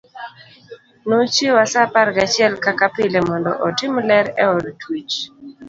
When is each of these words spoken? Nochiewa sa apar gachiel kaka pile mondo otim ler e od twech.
Nochiewa 1.07 1.63
sa 1.71 1.79
apar 1.85 2.07
gachiel 2.15 2.53
kaka 2.65 2.87
pile 2.95 3.19
mondo 3.27 3.51
otim 3.67 3.93
ler 4.09 4.25
e 4.37 4.45
od 4.55 4.65
twech. 4.79 5.17